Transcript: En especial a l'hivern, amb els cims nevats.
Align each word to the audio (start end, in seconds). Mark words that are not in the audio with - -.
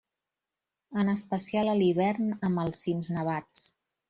En 1.01 1.11
especial 1.15 1.69
a 1.75 1.77
l'hivern, 1.81 2.33
amb 2.51 2.65
els 2.67 2.81
cims 2.87 3.13
nevats. 3.19 3.69